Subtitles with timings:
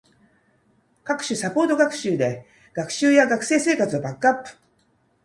[1.03, 2.33] 各種サポートで
[2.73, 4.49] 学習や学生生活をバックアップ